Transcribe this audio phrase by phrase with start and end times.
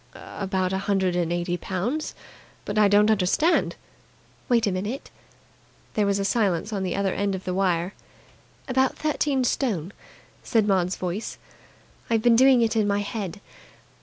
[0.15, 2.15] "About a hundred and eighty pounds.
[2.65, 3.75] But I don't understand."
[4.49, 5.11] "Wait a minute."
[5.93, 7.93] There was a silence at the other end of the wire.
[8.67, 9.93] "About thirteen stone,"
[10.41, 11.37] said Maud's voice.
[12.09, 13.41] "I've been doing it in my head.